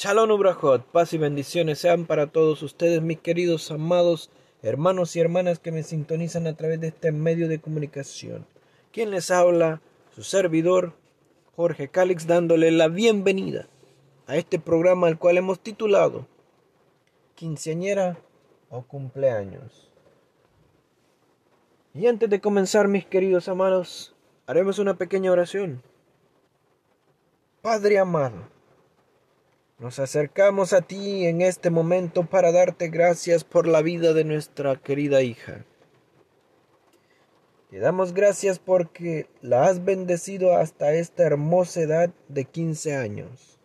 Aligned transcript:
Shalom 0.00 0.30
Ubrahot, 0.30 0.84
paz 0.92 1.12
y 1.12 1.18
bendiciones 1.18 1.80
sean 1.80 2.06
para 2.06 2.28
todos 2.28 2.62
ustedes, 2.62 3.02
mis 3.02 3.18
queridos 3.18 3.68
amados 3.72 4.30
hermanos 4.62 5.16
y 5.16 5.20
hermanas 5.20 5.58
que 5.58 5.72
me 5.72 5.82
sintonizan 5.82 6.46
a 6.46 6.54
través 6.54 6.80
de 6.80 6.86
este 6.86 7.10
medio 7.10 7.48
de 7.48 7.60
comunicación. 7.60 8.46
Quien 8.92 9.10
les 9.10 9.32
habla, 9.32 9.80
su 10.14 10.22
servidor, 10.22 10.92
Jorge 11.56 11.88
Calix, 11.88 12.28
dándole 12.28 12.70
la 12.70 12.86
bienvenida 12.86 13.66
a 14.28 14.36
este 14.36 14.60
programa 14.60 15.08
al 15.08 15.18
cual 15.18 15.36
hemos 15.36 15.58
titulado 15.58 16.28
Quinceañera 17.34 18.18
o 18.70 18.82
cumpleaños. 18.82 19.90
Y 21.92 22.06
antes 22.06 22.30
de 22.30 22.40
comenzar, 22.40 22.86
mis 22.86 23.04
queridos 23.04 23.48
amados, 23.48 24.14
haremos 24.46 24.78
una 24.78 24.94
pequeña 24.94 25.32
oración. 25.32 25.82
Padre 27.62 27.98
amado, 27.98 28.57
nos 29.78 30.00
acercamos 30.00 30.72
a 30.72 30.80
ti 30.80 31.26
en 31.26 31.40
este 31.40 31.70
momento 31.70 32.24
para 32.24 32.50
darte 32.50 32.88
gracias 32.88 33.44
por 33.44 33.68
la 33.68 33.80
vida 33.80 34.12
de 34.12 34.24
nuestra 34.24 34.74
querida 34.76 35.22
hija. 35.22 35.64
Te 37.70 37.78
damos 37.78 38.12
gracias 38.12 38.58
porque 38.58 39.26
la 39.40 39.66
has 39.66 39.84
bendecido 39.84 40.56
hasta 40.56 40.94
esta 40.94 41.24
hermosa 41.24 41.82
edad 41.82 42.10
de 42.28 42.44
15 42.44 42.96
años. 42.96 43.58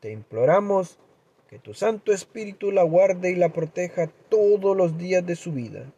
Te 0.00 0.10
imploramos 0.10 0.98
que 1.48 1.58
tu 1.58 1.72
Santo 1.72 2.12
Espíritu 2.12 2.72
la 2.72 2.82
guarde 2.82 3.30
y 3.30 3.36
la 3.36 3.50
proteja 3.50 4.10
todos 4.28 4.76
los 4.76 4.98
días 4.98 5.24
de 5.24 5.36
su 5.36 5.52
vida. 5.52 5.92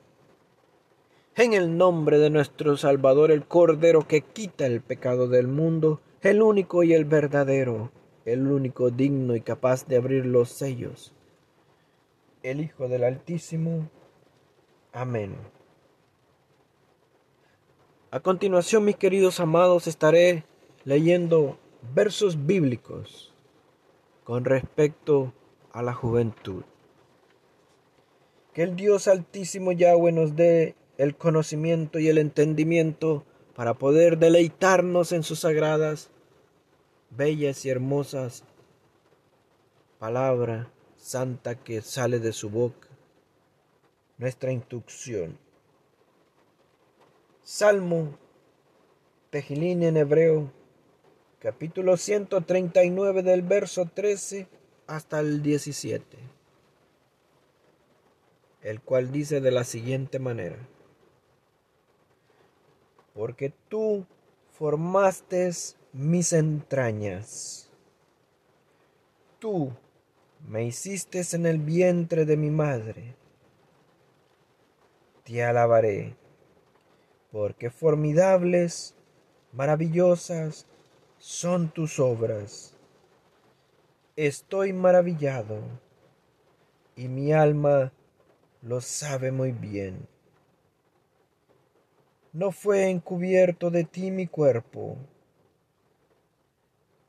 En 1.34 1.54
el 1.54 1.78
nombre 1.78 2.18
de 2.18 2.28
nuestro 2.28 2.76
Salvador, 2.76 3.30
el 3.30 3.46
Cordero 3.46 4.06
que 4.06 4.20
quita 4.20 4.66
el 4.66 4.82
pecado 4.82 5.28
del 5.28 5.46
mundo, 5.46 6.00
el 6.20 6.42
único 6.42 6.82
y 6.82 6.92
el 6.94 7.04
verdadero, 7.04 7.90
el 8.26 8.48
único 8.48 8.90
digno 8.90 9.36
y 9.36 9.40
capaz 9.40 9.86
de 9.86 9.96
abrir 9.96 10.26
los 10.26 10.50
sellos, 10.50 11.12
el 12.42 12.60
Hijo 12.60 12.88
del 12.88 13.04
Altísimo. 13.04 13.88
Amén. 14.92 15.36
A 18.10 18.20
continuación, 18.20 18.84
mis 18.84 18.96
queridos 18.96 19.38
amados, 19.38 19.86
estaré 19.86 20.44
leyendo 20.84 21.58
versos 21.94 22.46
bíblicos 22.46 23.32
con 24.24 24.44
respecto 24.44 25.32
a 25.72 25.82
la 25.82 25.94
juventud. 25.94 26.64
Que 28.52 28.64
el 28.64 28.74
Dios 28.74 29.06
Altísimo 29.06 29.70
Yahweh 29.70 30.10
nos 30.10 30.34
dé 30.34 30.74
el 30.98 31.14
conocimiento 31.14 32.00
y 32.00 32.08
el 32.08 32.18
entendimiento 32.18 33.24
para 33.54 33.74
poder 33.74 34.18
deleitarnos 34.18 35.12
en 35.12 35.22
sus 35.22 35.40
sagradas 35.40 36.10
bellas 37.16 37.64
y 37.64 37.70
hermosas 37.70 38.44
palabra 39.98 40.70
santa 40.96 41.54
que 41.54 41.80
sale 41.80 42.18
de 42.18 42.32
su 42.32 42.50
boca, 42.50 42.88
nuestra 44.18 44.52
instrucción. 44.52 45.38
Salmo 47.42 48.18
Tejilín 49.30 49.82
en 49.82 49.96
hebreo, 49.96 50.50
capítulo 51.38 51.96
139 51.96 53.22
del 53.22 53.42
verso 53.42 53.86
13 53.86 54.48
hasta 54.86 55.20
el 55.20 55.42
17, 55.42 56.18
el 58.62 58.80
cual 58.80 59.10
dice 59.12 59.40
de 59.40 59.50
la 59.50 59.64
siguiente 59.64 60.18
manera, 60.18 60.58
porque 63.14 63.52
tú 63.68 64.06
formaste 64.50 65.50
mis 65.98 66.34
entrañas. 66.34 67.70
Tú 69.38 69.72
me 70.46 70.62
hiciste 70.62 71.22
en 71.32 71.46
el 71.46 71.56
vientre 71.56 72.26
de 72.26 72.36
mi 72.36 72.50
madre. 72.50 73.16
Te 75.24 75.42
alabaré, 75.42 76.14
porque 77.32 77.70
formidables, 77.70 78.94
maravillosas 79.52 80.66
son 81.16 81.70
tus 81.70 81.98
obras. 81.98 82.76
Estoy 84.16 84.74
maravillado, 84.74 85.62
y 86.94 87.08
mi 87.08 87.32
alma 87.32 87.90
lo 88.60 88.82
sabe 88.82 89.32
muy 89.32 89.52
bien. 89.52 90.06
No 92.34 92.52
fue 92.52 92.90
encubierto 92.90 93.70
de 93.70 93.84
ti 93.84 94.10
mi 94.10 94.26
cuerpo 94.26 94.98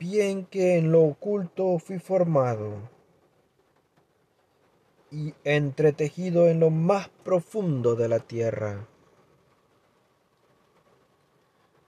bien 0.09 0.45
que 0.45 0.77
en 0.77 0.93
lo 0.93 1.01
oculto 1.01 1.79
fui 1.79 1.99
formado 1.99 2.89
y 5.11 5.33
entretejido 5.43 6.47
en 6.47 6.61
lo 6.61 6.69
más 6.69 7.09
profundo 7.25 7.95
de 7.95 8.07
la 8.07 8.19
tierra. 8.19 8.87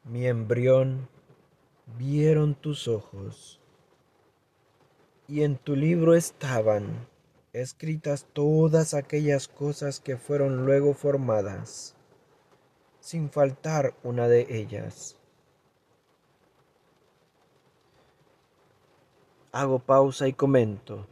Mi 0.04 0.28
embrión 0.28 1.08
vieron 1.98 2.56
tus 2.56 2.90
ojos, 2.90 3.62
y 5.30 5.44
en 5.44 5.56
tu 5.56 5.78
libro 5.78 6.14
estaban 6.14 7.08
escritas 7.54 8.28
todas 8.34 8.94
aquellas 8.94 9.48
cosas 9.48 10.02
que 10.02 10.18
fueron 10.18 10.66
luego 10.66 10.94
formadas, 10.94 11.96
sin 13.00 13.30
faltar 13.30 13.94
una 14.04 14.28
de 14.28 14.46
ellas. 14.50 15.19
Hago 19.52 19.80
pausa 19.80 20.28
y 20.28 20.34
comento. 20.34 21.08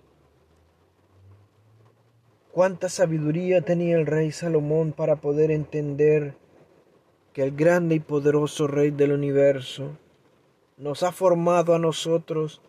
Cuánta 2.52 2.88
sabiduría 2.88 3.62
tenía 3.62 3.98
el 3.98 4.06
rey 4.06 4.32
Salomón 4.32 4.92
para 4.92 5.16
poder 5.16 5.50
entender 5.50 6.36
que 7.34 7.44
el 7.44 7.56
grande 7.56 7.96
y 7.96 8.00
poderoso 8.00 8.68
rey 8.68 8.92
del 8.92 9.12
universo 9.12 9.98
nos 10.78 11.02
ha 11.02 11.12
formado 11.12 11.74
a 11.74 11.80
nosotros 11.80 12.62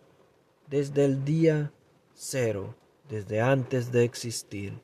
desde 0.67 1.05
el 1.05 1.23
día 1.23 1.71
cero, 2.13 2.75
desde 3.07 3.41
antes 3.41 3.91
de 3.91 4.03
existir. 4.03 4.79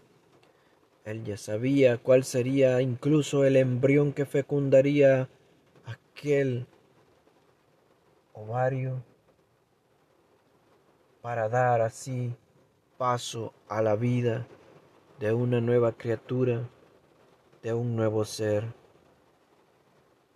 Él 1.03 1.23
ya 1.23 1.37
sabía 1.37 1.97
cuál 1.97 2.23
sería 2.23 2.81
incluso 2.81 3.43
el 3.43 3.57
embrión 3.57 4.13
que 4.13 4.25
fecundaría 4.25 5.29
aquel 5.85 6.67
ovario 8.33 9.03
para 11.25 11.49
dar 11.49 11.81
así 11.81 12.35
paso 12.99 13.51
a 13.67 13.81
la 13.81 13.95
vida 13.95 14.45
de 15.19 15.33
una 15.33 15.59
nueva 15.59 15.93
criatura, 15.93 16.69
de 17.63 17.73
un 17.73 17.95
nuevo 17.95 18.25
ser. 18.25 18.75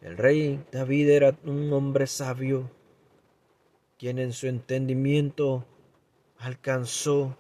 El 0.02 0.18
rey 0.18 0.66
David 0.72 1.10
era 1.10 1.38
un 1.44 1.72
hombre 1.74 2.08
sabio, 2.08 2.72
quien 4.00 4.18
en 4.18 4.34
su 4.34 4.48
entendimiento 4.48 5.64
alcanzó 6.40 7.38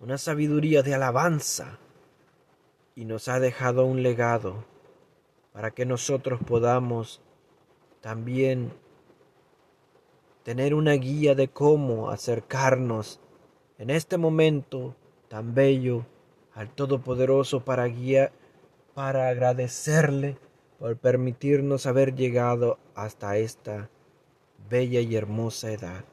una 0.00 0.16
sabiduría 0.16 0.82
de 0.82 0.94
alabanza 0.94 1.78
y 2.96 3.04
nos 3.04 3.28
ha 3.28 3.40
dejado 3.40 3.84
un 3.84 4.02
legado 4.02 4.64
para 5.52 5.72
que 5.72 5.84
nosotros 5.84 6.40
podamos 6.46 7.20
también 8.00 8.72
tener 10.42 10.74
una 10.74 10.92
guía 10.92 11.34
de 11.34 11.48
cómo 11.48 12.10
acercarnos 12.10 13.20
en 13.78 13.90
este 13.90 14.16
momento 14.16 14.94
tan 15.28 15.54
bello 15.54 16.06
al 16.54 16.70
Todopoderoso 16.70 17.64
para 17.64 17.86
guiar, 17.86 18.32
para 18.94 19.28
agradecerle 19.28 20.38
por 20.78 20.96
permitirnos 20.96 21.86
haber 21.86 22.14
llegado 22.14 22.78
hasta 22.94 23.36
esta 23.36 23.90
bella 24.68 25.00
y 25.00 25.14
hermosa 25.14 25.72
edad. 25.72 26.04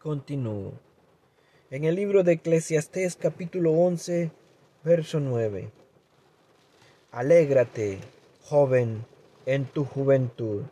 Continúo. 0.00 0.72
En 1.70 1.84
el 1.84 1.96
libro 1.96 2.22
de 2.22 2.32
Eclesiastés 2.32 3.16
capítulo 3.16 3.72
11, 3.72 4.30
verso 4.84 5.20
9. 5.20 5.70
Alégrate, 7.10 7.98
joven, 8.42 9.04
en 9.44 9.66
tu 9.66 9.84
juventud 9.84 10.62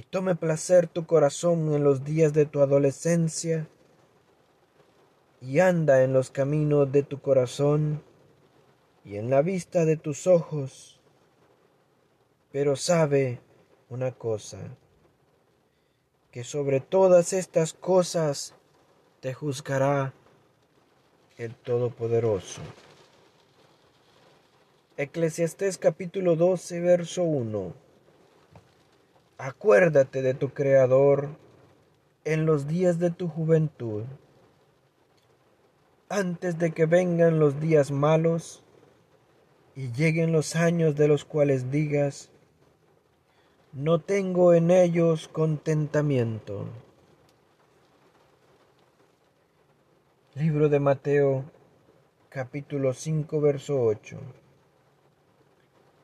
y 0.00 0.02
tome 0.02 0.34
placer 0.34 0.86
tu 0.86 1.04
corazón 1.04 1.74
en 1.74 1.84
los 1.84 2.04
días 2.04 2.32
de 2.32 2.46
tu 2.46 2.62
adolescencia, 2.62 3.68
y 5.42 5.58
anda 5.58 6.02
en 6.02 6.14
los 6.14 6.30
caminos 6.30 6.90
de 6.90 7.02
tu 7.02 7.20
corazón 7.20 8.02
y 9.04 9.16
en 9.16 9.28
la 9.28 9.42
vista 9.42 9.84
de 9.84 9.98
tus 9.98 10.26
ojos. 10.26 10.98
Pero 12.50 12.76
sabe 12.76 13.40
una 13.90 14.12
cosa, 14.12 14.58
que 16.30 16.44
sobre 16.44 16.80
todas 16.80 17.34
estas 17.34 17.74
cosas 17.74 18.54
te 19.20 19.34
juzgará 19.34 20.14
el 21.36 21.54
Todopoderoso. 21.54 22.62
Eclesiastés 24.96 25.76
capítulo 25.76 26.36
12, 26.36 26.80
verso 26.80 27.22
1. 27.22 27.89
Acuérdate 29.42 30.20
de 30.20 30.34
tu 30.34 30.50
Creador 30.50 31.30
en 32.24 32.44
los 32.44 32.68
días 32.68 32.98
de 32.98 33.10
tu 33.10 33.26
juventud, 33.26 34.04
antes 36.10 36.58
de 36.58 36.72
que 36.72 36.84
vengan 36.84 37.38
los 37.38 37.58
días 37.58 37.90
malos 37.90 38.62
y 39.74 39.92
lleguen 39.92 40.30
los 40.30 40.56
años 40.56 40.94
de 40.94 41.08
los 41.08 41.24
cuales 41.24 41.70
digas, 41.70 42.30
no 43.72 44.02
tengo 44.02 44.52
en 44.52 44.70
ellos 44.70 45.26
contentamiento. 45.28 46.66
Libro 50.34 50.68
de 50.68 50.80
Mateo 50.80 51.44
capítulo 52.28 52.92
5 52.92 53.40
verso 53.40 53.82
8 53.82 54.18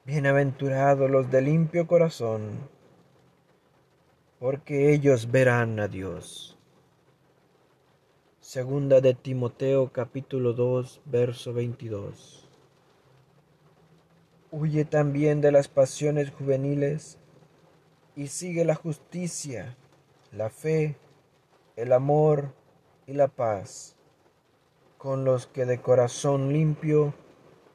Bienaventurados 0.06 1.11
los 1.11 1.31
de 1.31 1.43
limpio 1.43 1.87
corazón, 1.87 2.75
porque 4.38 4.93
ellos 4.93 5.31
verán 5.31 5.81
a 5.81 5.88
Dios. 5.88 6.59
Segunda 8.41 9.00
de 9.00 9.15
Timoteo 9.15 9.91
capítulo 9.93 10.53
2 10.53 11.00
verso 11.06 11.53
22 11.53 12.47
Huye 14.53 14.85
también 14.85 15.41
de 15.41 15.53
las 15.53 15.69
pasiones 15.69 16.31
juveniles 16.31 17.19
y 18.15 18.29
sigue 18.29 18.65
la 18.65 18.75
justicia, 18.75 19.77
la 20.33 20.50
fe, 20.50 20.97
el 21.75 21.93
amor 21.93 22.55
y 23.06 23.15
la 23.15 23.29
paz 23.29 23.97
con 24.99 25.25
los 25.25 25.47
que 25.47 25.67
de 25.67 25.81
corazón 25.81 26.53
limpio 26.53 27.15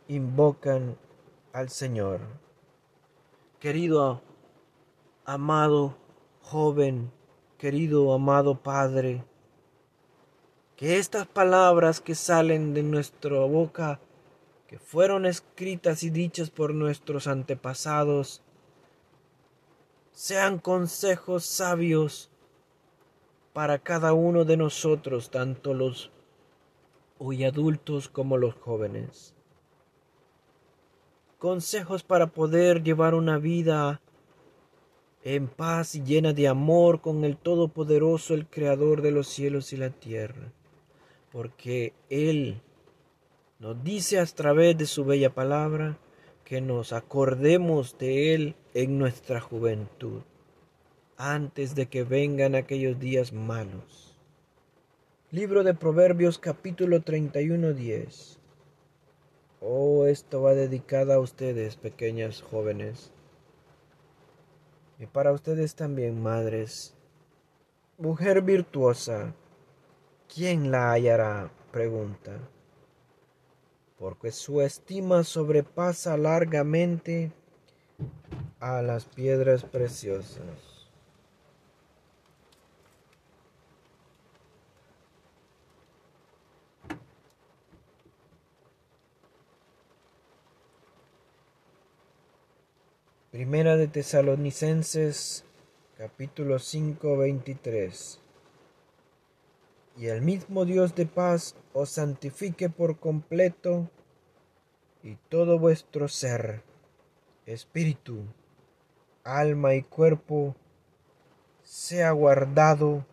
invocan 0.08 0.98
al 1.54 1.70
Señor. 1.70 2.22
Querido, 3.60 4.22
amado, 5.26 5.98
joven, 6.52 7.14
querido, 7.58 8.12
amado 8.12 8.56
Padre, 8.62 9.24
que 10.76 10.98
estas 10.98 11.26
palabras 11.26 12.02
que 12.02 12.14
salen 12.14 12.74
de 12.74 12.84
nuestra 12.84 13.40
boca, 13.46 14.02
que 14.68 14.78
fueron 14.78 15.26
escritas 15.26 16.04
y 16.04 16.10
dichas 16.10 16.50
por 16.50 16.74
nuestros 16.74 17.28
antepasados, 17.28 18.42
sean 20.12 20.60
consejos 20.60 21.46
sabios 21.46 22.30
para 23.54 23.80
cada 23.80 24.12
uno 24.12 24.44
de 24.44 24.58
nosotros, 24.58 25.32
tanto 25.32 25.74
los 25.74 26.12
hoy 27.18 27.46
adultos 27.46 28.10
como 28.10 28.36
los 28.36 28.56
jóvenes. 28.56 29.34
Consejos 31.40 32.04
para 32.04 32.28
poder 32.28 32.84
llevar 32.84 33.14
una 33.14 33.38
vida 33.38 34.02
en 35.24 35.48
paz 35.48 35.96
y 35.96 36.04
llena 36.04 36.34
de 36.34 36.48
amor 36.48 37.02
con 37.02 37.24
el 37.24 37.38
Todopoderoso, 37.38 38.34
el 38.34 38.48
Creador 38.48 39.02
de 39.02 39.12
los 39.12 39.28
cielos 39.28 39.72
y 39.74 39.78
la 39.78 39.92
tierra, 39.92 40.52
porque 41.32 41.94
Él 42.10 42.62
nos 43.60 43.84
dice 43.84 44.20
a 44.20 44.26
través 44.26 44.78
de 44.78 44.88
su 44.88 45.06
bella 45.06 45.34
palabra 45.34 46.00
que 46.44 46.62
nos 46.62 46.92
acordemos 46.92 47.98
de 48.00 48.34
Él 48.34 48.56
en 48.74 48.98
nuestra 48.98 49.40
juventud, 49.40 50.22
antes 51.18 51.76
de 51.76 51.86
que 51.86 52.04
vengan 52.04 52.56
aquellos 52.56 53.00
días 53.00 53.32
malos. 53.32 54.18
Libro 55.30 55.64
de 55.64 55.74
Proverbios 55.76 56.40
capítulo 56.40 57.04
31, 57.04 57.74
10. 57.74 58.40
Oh, 59.62 60.08
esto 60.08 60.42
va 60.42 60.56
dedicada 60.56 61.16
a 61.16 61.20
ustedes, 61.20 61.76
pequeñas 61.76 62.42
jóvenes. 62.42 63.14
Y 65.02 65.08
para 65.08 65.34
ustedes 65.34 65.76
también, 65.76 66.24
madres. 66.24 66.96
Mujer 67.98 68.42
virtuosa, 68.42 69.34
¿quién 70.34 70.72
la 70.72 70.94
hallará? 70.94 71.52
Pregunta 71.74 72.40
porque 74.02 74.32
su 74.32 74.62
estima 74.62 75.24
sobrepasa 75.24 76.18
largamente 76.18 77.32
a 78.60 78.82
las 78.82 79.06
piedras 79.06 79.64
preciosas. 79.64 80.81
Primera 93.42 93.76
de 93.76 93.88
Tesalonicenses 93.88 95.46
capítulo 95.98 96.60
5 96.60 97.18
23 97.18 98.22
y 99.98 100.06
el 100.06 100.22
mismo 100.22 100.64
Dios 100.64 100.94
de 100.94 101.08
paz 101.08 101.56
os 101.74 101.90
santifique 101.90 102.70
por 102.70 103.00
completo 103.00 103.90
y 105.02 105.16
todo 105.28 105.58
vuestro 105.58 106.08
ser, 106.08 106.62
espíritu, 107.48 108.26
alma 109.24 109.74
y 109.74 109.82
cuerpo 109.82 110.56
sea 111.64 112.12
guardado 112.12 113.08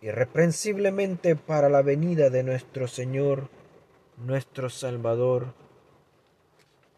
irreprensiblemente 0.00 1.34
para 1.34 1.68
la 1.68 1.82
venida 1.82 2.30
de 2.30 2.44
nuestro 2.44 2.86
Señor, 2.86 3.48
nuestro 4.16 4.70
Salvador, 4.70 5.54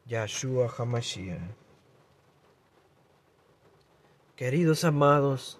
Yahshua 0.04 0.70
Hamashiach. 0.76 1.65
Queridos 4.36 4.84
amados, 4.84 5.58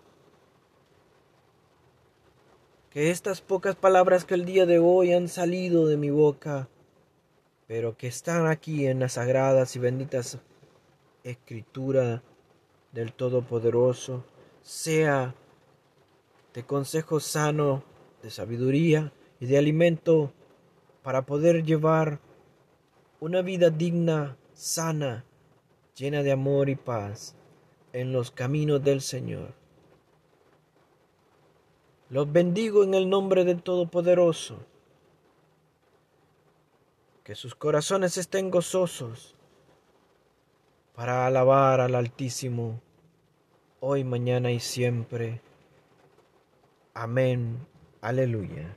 que 2.91 3.11
estas 3.11 3.41
pocas 3.41 3.75
palabras 3.75 4.27
que 4.27 4.35
el 4.35 4.45
día 4.45 4.67
de 4.67 4.79
hoy 4.79 5.15
han 5.15 5.29
salido 5.29 5.87
de 5.87 5.97
mi 5.97 6.11
boca, 6.11 6.69
pero 7.67 7.97
que 7.97 8.07
están 8.07 8.47
aquí 8.47 8.87
en 8.87 9.01
las 9.01 9.15
sagradas 9.15 9.77
y 9.77 9.79
benditas 9.79 10.41
escritura 11.25 12.23
del 12.93 13.15
Todopoderoso, 13.15 14.27
sea 14.61 15.35
de 16.53 16.67
consejo 16.67 17.19
sano, 17.19 17.83
de 18.23 18.31
sabiduría 18.31 19.11
y 19.41 19.47
de 19.47 19.57
alimento 19.57 20.35
para 21.03 21.23
poder 21.23 21.65
llevar 21.65 22.21
una 23.21 23.41
vida 23.41 23.71
digna, 23.71 24.37
sana, 24.53 25.25
llena 25.95 26.23
de 26.23 26.33
amor 26.33 26.69
y 26.69 26.77
paz 26.77 27.37
en 27.93 28.13
los 28.13 28.31
caminos 28.31 28.83
del 28.83 29.01
Señor. 29.01 29.55
Los 32.09 32.33
bendigo 32.33 32.85
en 32.85 32.95
el 32.95 33.09
nombre 33.09 33.45
del 33.45 33.63
Todopoderoso. 33.63 34.59
Que 37.25 37.35
sus 37.35 37.55
corazones 37.55 38.17
estén 38.17 38.51
gozosos 38.51 39.35
para 40.95 41.27
alabar 41.27 41.81
al 41.81 41.95
Altísimo, 41.95 42.81
hoy, 43.81 44.05
mañana 44.05 44.51
y 44.53 44.61
siempre. 44.61 45.43
Amén. 46.95 47.67
Aleluya. 48.01 48.77